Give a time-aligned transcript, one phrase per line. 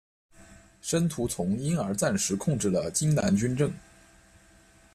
[0.81, 3.71] 申屠琮因而暂时控制了荆南军政。